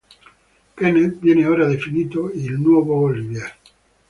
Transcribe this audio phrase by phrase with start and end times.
[0.75, 3.55] Kenneth viene ora definito "il nuovo Olivier".